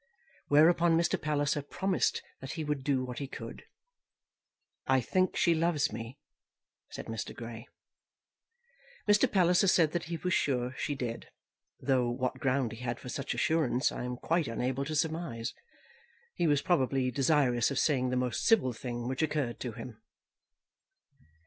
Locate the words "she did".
10.75-11.27